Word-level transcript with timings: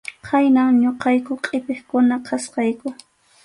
Khaynam 0.25 0.69
ñuqayku 0.83 1.33
qʼipiqkuna 1.45 2.15
kachkayku. 2.25 2.87